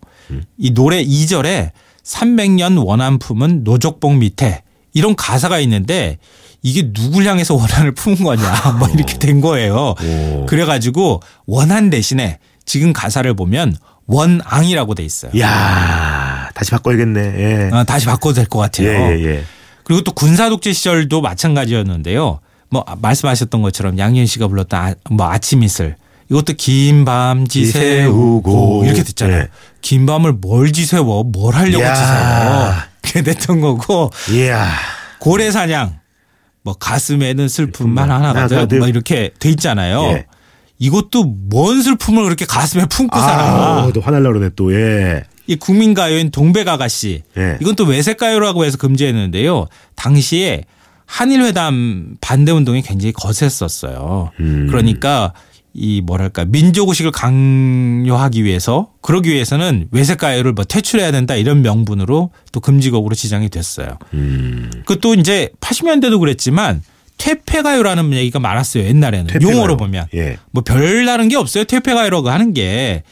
이 0.60 0.75
노래 0.75 1.04
2절에 1.04 1.72
300년 2.04 2.86
원한 2.86 3.18
품은 3.18 3.63
노적봉 3.63 4.20
밑에 4.20 4.62
이런 4.94 5.16
가사가 5.16 5.60
있는데 5.62 6.20
이게 6.62 6.94
누굴 6.94 7.25
향해서 7.25 7.56
원한을 7.56 7.96
품은 7.96 8.24
거냐 8.24 8.74
뭐 8.78 8.88
이렇게 8.90 9.18
된 9.18 9.42
거예요. 9.42 9.96
오. 10.00 10.46
그래가지고 10.46 11.22
원한 11.48 11.90
대신에 11.90 12.38
지금 12.63 12.94
가사를 12.94 13.34
보면 13.34 13.75
원앙이라고 14.12 14.94
돼 14.96 15.04
있어요. 15.04 15.32
야 15.40 16.11
다시 16.62 16.70
바꿔야겠네. 16.72 17.20
예. 17.38 17.70
아, 17.74 17.84
다시 17.84 18.06
바꿔도 18.06 18.36
될 18.36 18.46
것 18.46 18.60
같아요. 18.60 18.88
예, 18.88 19.18
예, 19.18 19.25
예. 19.25 19.44
그리고 19.84 20.03
또 20.03 20.12
군사 20.12 20.48
독재 20.50 20.74
시절도 20.74 21.20
마찬가지였는데요. 21.22 22.39
뭐 22.70 22.86
말씀하셨던 23.01 23.63
것처럼 23.63 23.98
양현 23.98 24.27
씨가 24.27 24.48
불렀던 24.48 24.80
아, 24.80 24.94
뭐 25.10 25.27
아침 25.32 25.63
이슬 25.63 25.96
이것도 26.30 26.53
긴 26.58 27.03
밤 27.03 27.48
지새우고. 27.48 28.84
이렇게 28.86 29.01
됐잖아요. 29.03 29.39
예. 29.39 29.48
긴 29.82 30.06
밤을 30.06 30.34
뭘 30.34 30.72
지새워 30.72 31.24
뭘 31.24 31.56
하려고 31.56 31.84
야. 31.84 31.96
지새워 31.96 32.74
그게 33.01 33.22
됐던 33.24 33.60
거고 33.62 34.12
이야. 34.32 34.70
고래 35.20 35.50
사냥 35.50 35.98
뭐 36.62 36.75
가슴에는 36.75 37.48
슬픔만 37.48 38.12
하나 38.12 38.34
가득. 38.34 38.77
뭐 38.77 38.88
이렇게 38.88 39.32
돼 39.39 39.50
있잖아요. 39.50 40.03
예. 40.12 40.25
이것도 40.77 41.24
뭔 41.24 41.82
슬픔을 41.82 42.24
그렇게 42.24 42.46
가슴에 42.46 42.86
품고 42.86 43.20
살아. 43.20 43.44
아, 43.84 43.91
또 43.96 44.00
화날라 44.01 44.30
그러네 44.32 44.50
또. 44.56 44.72
예. 44.75 45.24
이 45.51 45.58
국민가요인 45.58 46.31
동백아가씨 46.31 47.24
예. 47.38 47.58
이건 47.60 47.75
또 47.75 47.84
외색가요라고 47.84 48.63
해서 48.63 48.77
금지했는데요. 48.77 49.67
당시에 49.96 50.63
한일회담 51.05 52.15
반대 52.22 52.53
운동이 52.53 52.81
굉장히 52.81 53.12
거셌었어요. 53.12 54.31
음. 54.39 54.67
그러니까 54.70 55.34
이 55.74 56.00
뭐랄까 56.00 56.46
민족의식을 56.46 57.12
강요하기 57.12 58.46
위해서 58.46 58.91
그러기 59.01 59.29
위해서는 59.29 59.89
외색가요를 59.91 60.53
뭐 60.53 60.63
퇴출해야 60.63 61.12
된다 61.12 61.36
이런 61.36 61.62
명분으로 61.63 62.31
또 62.53 62.60
금지곡으로 62.62 63.13
지정이 63.13 63.50
됐어요. 63.50 63.98
음. 64.13 64.72
그또 64.86 65.15
이제 65.15 65.50
80년대도 65.60 66.22
그랬지만 66.22 66.81
퇴폐가요라는 67.17 68.13
얘기가 68.13 68.39
많았어요 68.39 68.86
옛날에는 68.86 69.27
퇴폐가요. 69.27 69.53
용어로 69.53 69.75
보면 69.75 70.08
예. 70.13 70.38
뭐 70.51 70.63
별다른 70.63 71.27
게 71.27 71.36
없어요. 71.36 71.65
퇴폐가요라고 71.65 72.29
하는 72.29 72.53
게. 72.53 73.03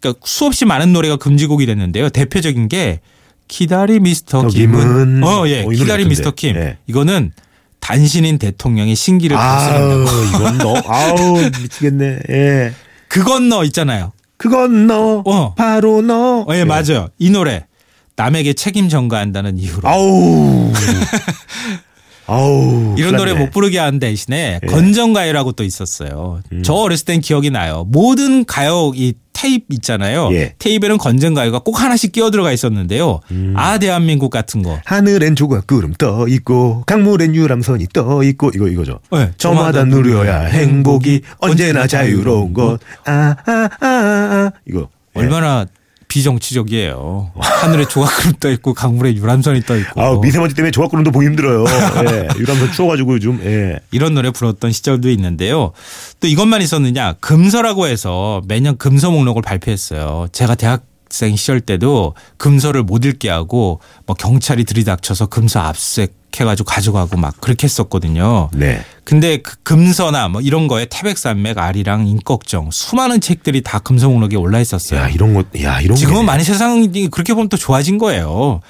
그러니까 0.00 0.20
수없이 0.24 0.64
많은 0.64 0.92
노래가 0.92 1.16
금지곡이 1.16 1.66
됐는데요. 1.66 2.08
대표적인 2.10 2.68
게 2.68 3.00
기다리 3.48 3.98
미스터 4.00 4.42
더 4.42 4.48
김은 4.48 4.78
김은. 4.80 5.24
어, 5.24 5.48
예. 5.48 5.62
어, 5.64 5.68
기다리. 5.70 6.04
미스터 6.06 6.32
킴. 6.32 6.56
예. 6.56 6.78
이거는 6.86 7.32
단신인 7.80 8.38
대통령의 8.38 8.94
신기를 8.94 9.36
아우, 9.36 10.04
거스른다고. 10.04 10.24
이건 10.26 10.58
너, 10.58 10.76
아우, 10.86 11.42
미치겠네. 11.62 12.18
예. 12.30 12.72
그건 13.08 13.48
너 13.48 13.64
있잖아요. 13.64 14.12
그건 14.36 14.86
너, 14.86 15.22
어. 15.24 15.54
바로 15.54 16.02
너. 16.02 16.42
어, 16.42 16.54
예, 16.54 16.64
맞아요. 16.64 17.08
이 17.18 17.30
노래. 17.30 17.64
남에게 18.16 18.52
책임 18.52 18.88
전가한다는 18.88 19.58
이유로. 19.58 19.88
아우. 19.88 20.72
아우. 22.28 22.94
이런 22.98 23.16
노래. 23.16 23.32
못 23.32 23.50
부르게 23.50 23.78
하는 23.78 23.98
대신에 23.98 24.60
예. 24.62 24.66
건전가요라고 24.66 25.52
또 25.52 25.64
있었어요. 25.64 26.40
음. 26.52 26.62
저 26.62 26.74
어렸을 26.74 27.04
땐 27.06 27.20
기억이 27.20 27.50
나요. 27.50 27.84
모든 27.88 28.44
가요 28.44 28.92
이 28.94 29.14
테이프 29.32 29.66
있잖아요. 29.70 30.28
예. 30.32 30.54
테이프에는 30.58 30.98
건전가요가 30.98 31.60
꼭 31.60 31.80
하나씩 31.80 32.12
끼어 32.12 32.30
들어가 32.30 32.52
있었는데요. 32.52 33.20
음. 33.30 33.54
아 33.56 33.78
대한민국 33.78 34.30
같은 34.30 34.62
거. 34.62 34.78
하늘엔 34.84 35.36
조각구름 35.36 35.94
떠 35.94 36.26
있고 36.28 36.82
강물엔 36.86 37.34
유람선이 37.34 37.86
떠 37.92 38.22
있고 38.24 38.50
이거 38.54 38.68
이거죠. 38.68 38.98
네, 39.12 39.30
저마다 39.38 39.84
누려야 39.84 40.40
행복이 40.42 41.22
언제나 41.38 41.86
자유로운 41.86 42.52
것. 42.52 42.78
아아아 43.04 43.68
아. 43.80 44.50
이거. 44.68 44.88
예. 45.16 45.20
얼마나 45.20 45.66
비정치적이에요. 46.08 47.32
하늘에 47.36 47.86
조각구름 47.86 48.32
떠 48.40 48.50
있고 48.50 48.74
강물에 48.74 49.14
유람선이 49.14 49.62
떠 49.62 49.76
있고. 49.76 50.00
아우 50.00 50.20
미세먼지 50.20 50.54
때문에 50.54 50.70
조각구름도 50.70 51.10
보기 51.12 51.26
힘들어요. 51.26 51.64
예. 52.10 52.28
유람선 52.38 52.72
추워가지고 52.72 53.14
요즘. 53.14 53.40
예. 53.44 53.78
이런 53.90 54.14
노래 54.14 54.30
불렀던 54.30 54.72
시절도 54.72 55.10
있는데요. 55.10 55.72
또 56.20 56.26
이것만 56.26 56.62
있었느냐. 56.62 57.14
금서라고 57.20 57.86
해서 57.86 58.42
매년 58.48 58.76
금서 58.78 59.10
목록을 59.10 59.42
발표했어요. 59.42 60.28
제가 60.32 60.54
대학 60.54 60.82
생 61.10 61.36
시절 61.36 61.60
때도 61.60 62.14
금서를 62.36 62.82
못 62.82 63.04
읽게 63.04 63.28
하고 63.28 63.80
뭐 64.06 64.14
경찰이 64.14 64.64
들이닥쳐서 64.64 65.26
금서 65.26 65.60
압수해가지고 65.60 66.64
가져가고 66.64 67.16
막 67.16 67.40
그렇게 67.40 67.64
했었거든요. 67.64 68.50
네. 68.52 68.82
근데 69.04 69.38
그 69.38 69.56
금서나 69.62 70.28
뭐 70.28 70.40
이런 70.40 70.68
거에 70.68 70.86
태백산맥, 70.90 71.58
아리랑, 71.58 72.06
인꺽정 72.06 72.70
수많은 72.70 73.20
책들이 73.20 73.62
다 73.62 73.78
금서 73.78 74.08
목록에 74.08 74.36
올라 74.36 74.60
있었어요. 74.60 75.00
야 75.00 75.08
이런 75.08 75.34
것. 75.34 75.46
야 75.62 75.80
이런. 75.80 75.96
지금은 75.96 76.20
게. 76.20 76.26
많이 76.26 76.44
세상이 76.44 77.08
그렇게 77.10 77.34
보면 77.34 77.48
또 77.48 77.56
좋아진 77.56 77.98
거예요. 77.98 78.60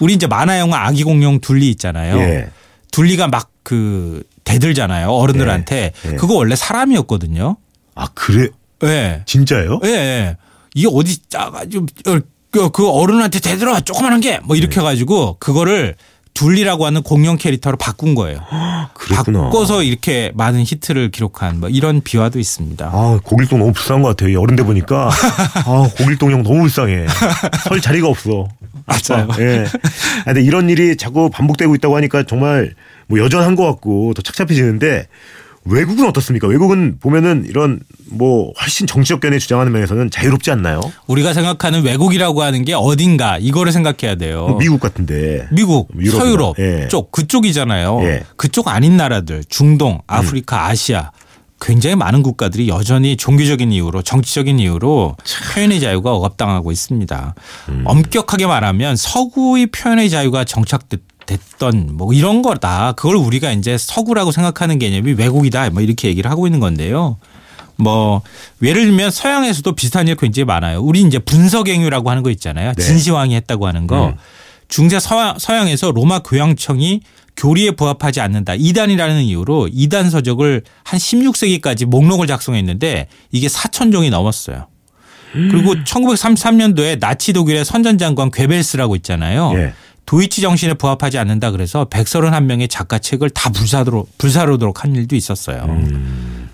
우리 0.00 0.14
이제 0.14 0.26
만화 0.26 0.58
영화 0.58 0.86
아기 0.86 1.04
공룡 1.04 1.40
둘리 1.40 1.70
있잖아요. 1.70 2.18
예. 2.18 2.48
둘리가 2.90 3.28
막 3.28 3.52
그 3.62 4.22
대들잖아요. 4.44 5.08
어른들한테. 5.10 5.92
예, 6.04 6.10
예. 6.10 6.16
그거 6.16 6.34
원래 6.34 6.56
사람이었거든요. 6.56 7.56
아 7.94 8.08
그래. 8.14 8.48
예. 8.84 9.22
진짜요? 9.26 9.80
예. 9.84 9.88
예. 9.88 10.36
이게 10.74 10.88
어디 10.92 11.18
짜가지고 11.28 11.86
그- 12.50 12.70
그 12.70 12.88
어른한테 12.88 13.40
대들어 13.40 13.80
조그만한 13.80 14.20
게 14.20 14.40
뭐 14.44 14.56
이렇게 14.56 14.74
네. 14.74 14.80
해가지고 14.80 15.36
그거를 15.38 15.96
둘리라고 16.34 16.86
하는 16.86 17.02
공룡 17.02 17.36
캐릭터로 17.36 17.76
바꾼 17.76 18.14
거예요. 18.14 18.40
그랬구나. 18.94 19.42
바꿔서 19.44 19.82
이렇게 19.82 20.32
많은 20.34 20.62
히트를 20.62 21.10
기록한 21.10 21.60
뭐 21.60 21.68
이런 21.68 22.00
비화도 22.00 22.38
있습니다. 22.38 22.86
아, 22.92 23.20
고길동 23.22 23.58
너무 23.58 23.72
불쌍한 23.72 24.02
것 24.02 24.08
같아요. 24.10 24.30
이 24.30 24.36
어른 24.36 24.56
돼 24.56 24.62
보니까. 24.62 25.10
아, 25.66 25.90
고길동 25.96 26.30
형 26.32 26.42
너무 26.42 26.60
불쌍해. 26.62 27.06
설 27.68 27.80
자리가 27.82 28.08
없어. 28.08 28.48
맞아요. 28.86 29.28
예. 29.40 29.64
아, 30.20 30.24
근데 30.24 30.42
이런 30.42 30.70
일이 30.70 30.96
자꾸 30.96 31.28
반복되고 31.30 31.74
있다고 31.74 31.96
하니까 31.96 32.24
정말 32.24 32.74
뭐 33.08 33.18
여전한 33.18 33.54
것 33.54 33.66
같고 33.66 34.12
더 34.14 34.22
착잡해지는데 34.22 35.06
외국은 35.64 36.06
어떻습니까? 36.08 36.48
외국은 36.48 36.98
보면은 36.98 37.44
이런 37.48 37.80
뭐 38.06 38.52
훨씬 38.60 38.86
정치적 38.86 39.20
견해 39.20 39.38
주장하는 39.38 39.72
면에서는 39.72 40.10
자유롭지 40.10 40.50
않나요? 40.50 40.80
우리가 41.06 41.32
생각하는 41.34 41.82
외국이라고 41.82 42.42
하는 42.42 42.64
게 42.64 42.74
어딘가 42.74 43.38
이거를 43.38 43.72
생각해야 43.72 44.16
돼요. 44.16 44.46
뭐 44.48 44.58
미국 44.58 44.80
같은데. 44.80 45.46
미국, 45.52 45.88
유럽이나. 45.96 46.24
서유럽 46.24 46.58
예. 46.58 46.88
쪽 46.88 47.12
그쪽이잖아요. 47.12 48.00
예. 48.02 48.24
그쪽 48.36 48.68
아닌 48.68 48.96
나라들, 48.96 49.44
중동, 49.48 50.00
아프리카, 50.06 50.66
아시아 50.66 51.10
굉장히 51.60 51.94
많은 51.94 52.24
국가들이 52.24 52.68
여전히 52.68 53.16
종교적인 53.16 53.70
이유로 53.70 54.02
정치적인 54.02 54.58
이유로 54.58 55.16
표현의 55.54 55.78
자유가 55.80 56.12
억압당하고 56.12 56.72
있습니다. 56.72 57.34
음. 57.68 57.82
엄격하게 57.86 58.46
말하면 58.46 58.96
서구의 58.96 59.66
표현의 59.68 60.10
자유가 60.10 60.44
정착됐 60.44 61.00
던 61.58 61.88
뭐 61.92 62.12
이런 62.12 62.42
거다. 62.42 62.92
그걸 62.92 63.16
우리가 63.16 63.52
이제 63.52 63.76
서구라고 63.78 64.32
생각하는 64.32 64.78
개념이 64.78 65.12
외국이다. 65.12 65.70
뭐 65.70 65.82
이렇게 65.82 66.08
얘기를 66.08 66.30
하고 66.30 66.46
있는 66.46 66.60
건데요. 66.60 67.18
뭐 67.76 68.22
예를 68.62 68.84
들면 68.84 69.10
서양에서도 69.10 69.72
비슷한 69.74 70.08
일 70.08 70.16
굉장히 70.16 70.44
많아요. 70.44 70.80
우리 70.82 71.00
이제 71.02 71.18
분서갱유라고 71.18 72.10
하는 72.10 72.22
거 72.22 72.30
있잖아요. 72.30 72.72
네. 72.76 72.82
진시황이 72.82 73.34
했다고 73.34 73.66
하는 73.66 73.86
거. 73.86 74.08
음. 74.08 74.14
중세 74.68 74.98
서양, 75.00 75.38
서양 75.38 75.68
에서 75.68 75.90
로마 75.90 76.20
교황청이 76.20 77.00
교리에 77.36 77.72
부합하지 77.72 78.20
않는다. 78.20 78.54
이단이라는 78.56 79.22
이유로 79.22 79.68
이단 79.72 80.10
서적을 80.10 80.62
한 80.84 80.98
16세기까지 80.98 81.84
목록을 81.86 82.26
작성했는데 82.26 83.08
이게 83.32 83.48
4천 83.48 83.92
종이 83.92 84.10
넘었어요. 84.10 84.66
그리고 85.32 85.74
1933년도에 85.74 86.98
나치 87.00 87.32
독일의 87.32 87.64
선전 87.64 87.96
장관 87.98 88.30
괴벨스라고 88.30 88.96
있잖아요. 88.96 89.52
예. 89.56 89.72
도이치 90.06 90.40
정신에 90.40 90.74
부합하지 90.74 91.18
않는다 91.18 91.52
그래서 91.52 91.86
131명의 91.86 92.68
작가 92.68 92.98
책을 92.98 93.30
다 93.30 93.50
불사도록, 93.50 94.18
불사르도록 94.18 94.84
한 94.84 94.94
일도 94.94 95.16
있었어요. 95.16 95.66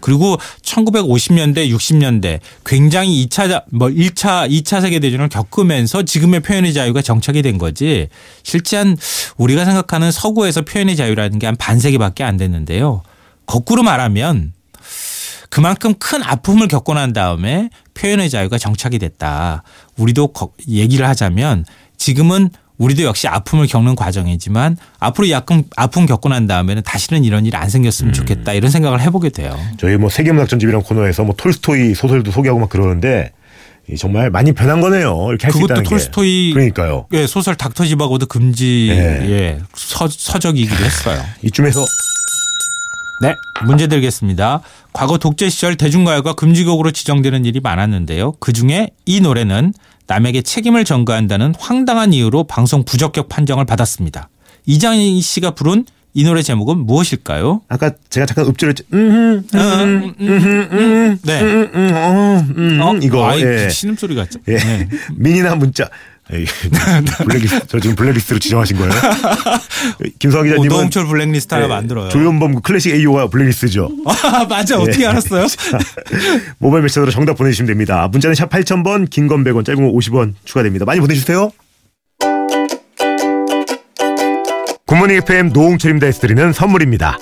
그리고 0.01 0.39
1950년대, 0.63 1.69
60년대 1.69 2.39
굉장히 2.65 3.27
2차 3.27 3.65
뭐 3.73 3.89
1차, 3.89 4.49
2차 4.49 4.81
세계 4.81 5.01
대전을 5.01 5.29
겪으면서 5.29 6.05
지금의 6.05 6.41
표현의 6.41 6.73
자유가 6.73 7.03
정착이 7.03 7.43
된 7.43 7.59
거지. 7.59 8.09
실제 8.45 8.77
한 8.77 8.97
우리가 9.39 9.65
생각하는 9.65 10.13
서구에서 10.13 10.63
표현의 10.63 10.95
자유라는 10.97 11.39
게 11.41 11.49
한 11.49 11.57
반세기밖에 11.57 12.25
안 12.25 12.37
됐는데요. 12.37 13.03
거꾸로 13.47 13.83
말하면 13.83 14.53
그만큼 15.51 15.95
큰 15.99 16.23
아픔을 16.23 16.69
겪고 16.69 16.93
난 16.95 17.13
다음에 17.15 17.71
표현의 17.95 18.29
자유가 18.29 18.59
정착이 18.59 18.99
됐다. 18.99 19.63
우리도 19.97 20.33
얘기를 20.69 21.09
하자면 21.09 21.65
지금은 21.97 22.51
우리도 22.79 23.03
역시 23.03 23.27
아픔을 23.29 23.67
겪는 23.67 23.97
과정이지만 23.97 24.77
앞으로 25.01 25.31
약간 25.31 25.65
아픔 25.77 26.07
겪고 26.07 26.29
난 26.29 26.47
다음에는 26.47 26.83
다시는 26.85 27.25
이런 27.25 27.45
일이 27.45 27.57
안 27.57 27.69
생겼으면 27.69 28.13
좋겠다 28.13 28.53
이런 28.53 28.71
생각을 28.71 29.01
해보게 29.01 29.31
돼요. 29.31 29.59
저희 29.79 29.97
뭐 29.97 30.09
세계문학 30.09 30.49
전집이란 30.49 30.83
코너에서 30.83 31.25
뭐 31.25 31.35
톨스토이 31.37 31.95
소설도 31.95 32.31
소개하고 32.31 32.61
막 32.61 32.69
그러는데 32.69 33.33
정말 33.99 34.31
많이 34.31 34.53
변한 34.53 34.81
거네요. 34.81 35.27
이렇게 35.31 35.47
할 35.47 35.53
수 35.53 35.59
있다는 35.59 35.83
그것도 35.83 35.89
톨스토이 35.89 36.53
그러니까요. 36.53 37.07
예, 37.15 37.27
소설 37.27 37.55
닥터 37.57 37.85
지바고도 37.85 38.27
금지 38.27 38.89
예. 38.91 38.97
예, 39.29 39.59
서, 39.75 40.07
서적이기도 40.09 40.85
했어요. 40.85 41.21
이쯤에서 41.43 41.85
네, 43.23 43.35
문제 43.67 43.89
드리겠습니다. 43.89 44.61
과거 44.93 45.19
독재 45.19 45.49
시절 45.49 45.77
대중가요가 45.77 46.35
금지곡으로 46.35 46.93
지정되는 46.93 47.45
일이 47.45 47.59
많았는데요. 47.61 48.33
그 48.39 48.53
중에 48.53 48.91
이 49.07 49.21
노래는 49.21 49.73
남에게 50.09 50.43
책임을 50.43 50.85
전가한다는 50.85 51.55
황당한 51.59 52.13
이유로 52.13 52.45
방송 52.45 52.85
부적격 52.85 53.29
판정을 53.29 53.67
받았습니다. 53.67 54.31
이장희 54.67 55.21
씨가 55.21 55.53
부른 55.53 55.85
이 56.15 56.25
노래 56.25 56.43
제목은 56.43 56.79
무엇일까요? 56.79 57.61
아까 57.69 57.93
제가 58.09 58.27
잠깐 58.27 58.47
읍조했죠. 58.47 58.85
음, 58.95 59.11
음, 59.11 59.45
음, 59.55 60.15
음, 60.21 60.69
음, 60.73 61.19
네. 61.23 61.41
음, 61.43 61.71
음, 61.75 61.93
어, 61.95 62.45
음, 62.57 62.81
어? 62.81 62.97
이거 63.03 63.29
아이, 63.29 63.43
예. 63.43 63.69
신음 63.69 63.95
소리 63.97 64.17
같죠? 64.17 64.41
예. 64.49 64.57
네. 64.57 64.89
미니나 65.15 65.55
문자. 65.55 65.89
에이, 66.31 66.45
블랙리스트, 67.25 67.67
저 67.69 67.81
지금 67.81 67.97
블랙리스트로 67.97 68.39
지정하신 68.39 68.77
거예요? 68.77 68.93
김성환 70.19 70.47
기자님은 70.47 70.77
오동철 70.77 71.07
블랙리스트 71.07 71.55
하나 71.55 71.65
예, 71.65 71.69
만들어요. 71.69 72.11
조현범 72.11 72.57
그 72.57 72.61
클래식 72.61 72.93
AO가 72.95 73.29
블랙리스트죠. 73.29 73.89
아, 74.05 74.45
맞아. 74.45 74.79
어떻게 74.79 75.07
알았어요? 75.07 75.47
모바일 76.59 76.83
메시지로 76.83 77.11
정답 77.11 77.39
보내주시면 77.39 77.67
됩니다. 77.69 78.07
문자는 78.09 78.35
샵 78.35 78.51
8000번, 78.51 79.09
긴 79.09 79.29
건 79.29 79.43
100원, 79.45 79.65
짧은 79.65 79.83
건 79.83 79.93
50원 79.95 80.35
추가됩니다. 80.45 80.85
많이 80.85 81.01
보내주세요. 81.01 81.51
굿모닝 84.87 85.17
FM 85.19 85.51
노홍철입니다. 85.53 86.07
에서 86.07 86.21
드리는 86.21 86.53
선물입니다. 86.53 87.19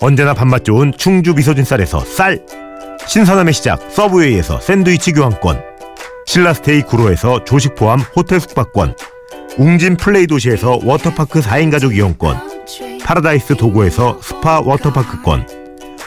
언제나 0.00 0.34
밥맛 0.34 0.64
좋은 0.64 0.92
충주 0.96 1.34
미소진 1.34 1.64
쌀에서 1.64 2.00
쌀 2.04 2.40
신선함의 3.06 3.54
시작 3.54 3.80
서브웨이에서 3.90 4.60
샌드위치 4.60 5.12
교환권 5.12 5.60
신라스테이 6.28 6.82
구로에서 6.82 7.42
조식 7.44 7.74
포함 7.74 8.00
호텔 8.00 8.38
숙박권 8.38 8.94
웅진 9.56 9.96
플레이 9.96 10.26
도시에서 10.26 10.78
워터파크 10.84 11.40
4인 11.40 11.70
가족 11.70 11.96
이용권 11.96 12.36
파라다이스 13.02 13.56
도고에서 13.56 14.20
스파 14.22 14.60
워터파크권 14.60 15.48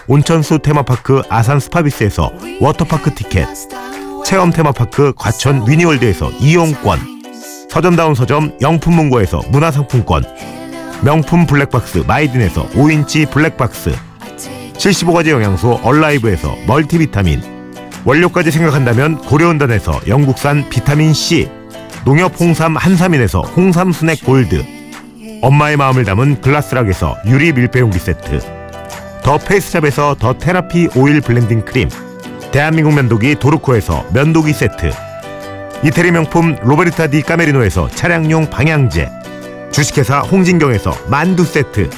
온천수 0.08 0.60
테마파크 0.60 1.24
아산 1.28 1.60
스파비스에서 1.60 2.32
워터파크 2.60 3.16
티켓 3.16 3.48
체험 4.24 4.52
테마파크 4.52 5.12
과천 5.16 5.68
위니월드에서 5.68 6.30
이용권 6.40 7.00
서점다운 7.72 8.14
서점 8.14 8.60
영풍문고에서 8.62 9.42
문화상품권 9.50 10.24
명품 11.04 11.48
블랙박스 11.48 12.04
마이딘에서 12.06 12.68
5인치 12.70 13.32
블랙박스 13.32 13.92
75가지 14.74 15.30
영양소 15.30 15.80
얼라이브에서 15.82 16.56
멀티비타민 16.68 17.61
원료까지 18.04 18.52
생각한다면 18.52 19.18
고려은단에서 19.18 20.02
영국산 20.08 20.68
비타민C 20.70 21.50
농협 22.04 22.40
홍삼 22.40 22.76
한삼인에서 22.76 23.42
홍삼 23.42 23.92
스낵 23.92 24.24
골드 24.24 24.66
엄마의 25.42 25.78
마음을 25.78 26.04
담은 26.04 26.42
글라스락에서 26.42 27.18
유리 27.28 27.52
밀폐용기 27.54 28.00
세트 28.00 28.40
더 29.24 29.38
페이스샵에서 29.38 30.16
더 30.20 30.34
테라피 30.34 30.90
오일 30.96 31.22
블렌딩 31.22 31.66
크림 31.66 31.90
대한민국 32.52 32.94
면도기 32.96 33.36
도르코에서 33.36 34.06
면도기 34.14 34.54
세트 34.54 34.92
이태리 35.84 36.12
명품 36.12 36.56
로베르타 36.62 37.08
디 37.08 37.22
까메리노에서 37.22 37.90
차량용 37.90 38.50
방향제 38.50 39.10
주식회사 39.72 40.20
홍진경에서 40.20 40.94
만두 41.08 41.46
세트 41.46 41.90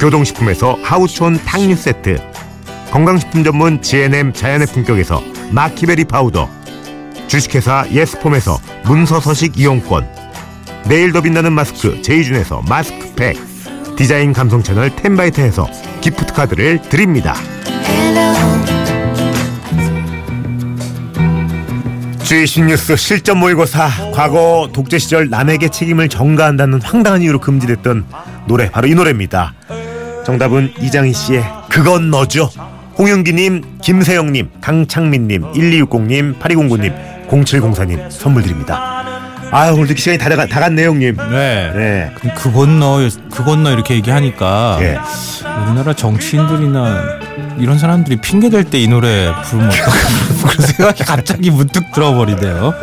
교동식품에서 0.00 0.78
하누촌 0.82 1.38
탕류 1.44 1.76
세트 1.76 2.16
건강식품 2.90 3.44
전문 3.44 3.82
GNM 3.82 4.32
자연의 4.32 4.66
품격에서 4.68 5.33
마키베리 5.54 6.04
파우더. 6.06 6.50
주식회사 7.28 7.86
예스폼에서 7.90 8.58
문서서식 8.84 9.56
이용권. 9.56 10.04
내일 10.86 11.12
더 11.12 11.20
빛나는 11.20 11.52
마스크 11.52 12.02
제이준에서 12.02 12.62
마스크팩. 12.68 13.36
디자인 13.96 14.32
감성 14.32 14.64
채널 14.64 14.94
텐바이트에서 14.96 15.68
기프트 16.00 16.34
카드를 16.34 16.82
드립니다. 16.82 17.34
주이신 22.24 22.66
뉴스 22.66 22.96
실전 22.96 23.38
모의고사. 23.38 24.10
과거 24.12 24.68
독재 24.72 24.98
시절 24.98 25.30
남에게 25.30 25.68
책임을 25.68 26.08
전가한다는 26.08 26.82
황당한 26.82 27.22
이유로 27.22 27.38
금지됐던 27.38 28.06
노래 28.46 28.70
바로 28.72 28.88
이 28.88 28.94
노래입니다. 28.94 29.54
정답은 30.26 30.72
이장희 30.80 31.12
씨의 31.12 31.44
그건 31.68 32.10
너죠. 32.10 32.50
홍윤기님, 32.98 33.62
김세영님, 33.82 34.50
강창민님, 34.60 35.42
1260님, 35.52 36.38
8209님, 36.38 36.94
0704님 37.28 38.10
선물 38.10 38.42
드립니다. 38.42 38.93
아 39.50 39.70
오늘 39.70 39.96
시간이 39.96 40.18
다, 40.18 40.28
다, 40.28 40.46
다 40.46 40.60
갔네요 40.60 40.88
형님. 40.90 41.16
네. 41.30 41.72
네. 41.74 42.10
그럼 42.18 42.34
그 42.36 42.52
건너 42.52 43.08
그 43.30 43.44
건너 43.44 43.70
이렇게 43.72 43.94
얘기하니까 43.94 44.78
예. 44.80 44.98
우리나라 45.66 45.92
정치인들이나 45.94 47.02
이런 47.58 47.78
사람들이 47.78 48.16
핑계 48.16 48.48
댈 48.50 48.64
때 48.64 48.78
이 48.80 48.88
노래 48.88 49.32
부르면 49.44 49.70
그런 50.44 50.66
생각이 50.66 51.04
갑자기 51.04 51.50
문득 51.50 51.92
들어버리네요. 51.92 52.74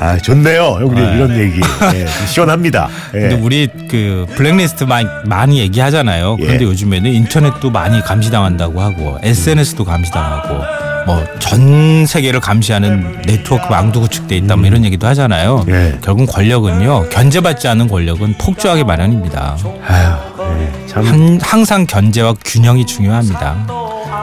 아 0.00 0.16
좋네요 0.16 0.62
형님 0.80 0.94
네. 0.94 1.14
이런 1.16 1.38
얘기 1.38 1.60
예, 1.94 2.06
시원합니다. 2.26 2.88
예. 3.14 3.20
근데 3.20 3.34
우리 3.36 3.68
그 3.90 4.26
블랙리스트 4.34 4.84
많이, 4.84 5.06
많이 5.26 5.58
얘기하잖아요. 5.58 6.36
그런데 6.36 6.64
예. 6.64 6.68
요즘에는 6.68 7.12
인터넷도 7.12 7.70
많이 7.70 8.00
감시당한다고 8.00 8.80
하고 8.80 9.18
SNS도 9.22 9.84
감시당하고 9.84 10.93
뭐 11.06 11.24
전 11.38 12.06
세계를 12.06 12.40
감시하는 12.40 13.22
네트워크 13.26 13.66
망도 13.70 14.00
구축돼 14.00 14.36
있다 14.38 14.56
뭐 14.56 14.66
이런 14.66 14.84
얘기도 14.84 15.06
하잖아요. 15.08 15.64
예. 15.68 15.98
결국 16.02 16.26
권력은요 16.26 17.08
견제받지 17.10 17.68
않은 17.68 17.88
권력은 17.88 18.34
폭주하기 18.38 18.84
마련입니다. 18.84 19.56
아유, 19.86 20.14
예, 20.60 20.86
참 20.86 21.04
한- 21.06 21.38
항상 21.42 21.86
견제와 21.86 22.34
균형이 22.44 22.86
중요합니다. 22.86 23.66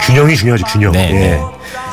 균형이 0.02 0.36
중요하죠 0.36 0.66
균형. 0.66 0.92
네, 0.94 1.10
예. 1.12 1.20
네. 1.20 1.42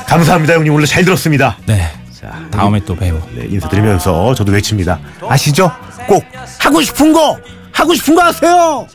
감사합니다 0.07 0.55
형님 0.55 0.73
오늘 0.75 0.87
잘 0.87 1.05
들었습니다. 1.05 1.57
네. 1.67 1.87
자, 2.19 2.33
다음에 2.51 2.81
또 2.85 2.97
봬요. 2.97 3.21
네, 3.35 3.47
인사드리면서 3.51 4.35
저도 4.35 4.51
외칩니다. 4.53 4.99
아시죠? 5.29 5.71
꼭 6.07 6.25
하고 6.59 6.81
싶은 6.83 7.13
거 7.13 7.39
하고 7.73 7.95
싶은 7.95 8.15
거 8.15 8.23
하세요. 8.23 8.87